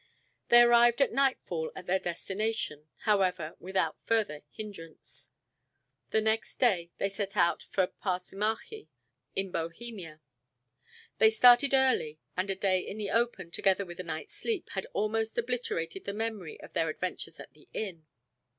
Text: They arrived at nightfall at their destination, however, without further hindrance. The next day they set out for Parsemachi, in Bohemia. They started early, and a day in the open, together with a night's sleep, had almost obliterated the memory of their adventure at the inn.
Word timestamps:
They 0.49 0.61
arrived 0.61 0.99
at 0.99 1.11
nightfall 1.13 1.71
at 1.75 1.85
their 1.85 1.99
destination, 1.99 2.87
however, 3.01 3.55
without 3.59 3.97
further 4.03 4.41
hindrance. 4.49 5.29
The 6.09 6.21
next 6.21 6.55
day 6.55 6.89
they 6.97 7.07
set 7.07 7.37
out 7.37 7.61
for 7.61 7.85
Parsemachi, 7.85 8.87
in 9.35 9.51
Bohemia. 9.51 10.19
They 11.19 11.29
started 11.29 11.75
early, 11.75 12.19
and 12.35 12.49
a 12.49 12.55
day 12.55 12.79
in 12.79 12.97
the 12.97 13.11
open, 13.11 13.51
together 13.51 13.85
with 13.85 13.99
a 13.99 14.03
night's 14.03 14.33
sleep, 14.33 14.71
had 14.71 14.87
almost 14.93 15.37
obliterated 15.37 16.05
the 16.05 16.13
memory 16.15 16.59
of 16.61 16.73
their 16.73 16.89
adventure 16.89 17.33
at 17.37 17.53
the 17.53 17.69
inn. 17.71 18.07